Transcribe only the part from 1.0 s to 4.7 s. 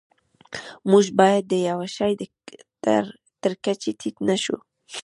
باید د یوه شي تر کچې ټیټ نشو.